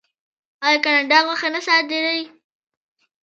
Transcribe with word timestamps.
آیا 0.65 0.79
کاناډا 0.85 1.19
غوښه 1.25 1.49
نه 1.55 1.61
صادروي؟ 1.67 2.23